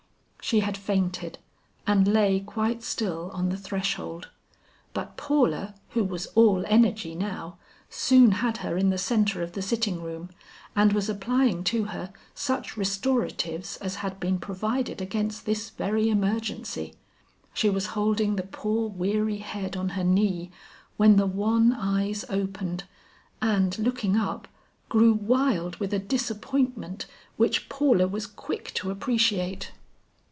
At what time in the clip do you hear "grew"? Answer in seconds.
24.89-25.13